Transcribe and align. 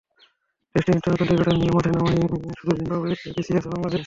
টেস্টে 0.75 0.91
নিত্যনতুন 0.93 1.25
ক্রিকেটার 1.27 1.57
নিয়ে 1.57 1.73
মাঠে 1.75 1.89
নামায় 1.91 2.17
শুধু 2.59 2.71
জিম্বাবুয়ের 2.77 3.17
চেয়ে 3.21 3.33
পিছিয়ে 3.35 3.57
আছে 3.59 3.69
বাংলাদেশ। 3.73 3.99